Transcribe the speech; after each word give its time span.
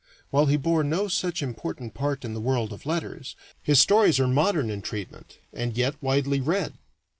While 0.31 0.47
he 0.47 0.57
bore 0.57 0.83
no 0.83 1.07
such 1.07 1.43
important 1.43 1.93
part 1.93 2.25
in 2.25 2.33
the 2.33 2.41
world 2.41 2.73
of 2.73 2.87
letters, 2.87 3.35
his 3.61 3.79
stories 3.79 4.19
are 4.19 4.25
modern 4.27 4.71
in 4.71 4.81
treatment, 4.81 5.37
and 5.53 5.77
yet 5.77 5.93
widely 6.01 6.41
read. 6.41 6.73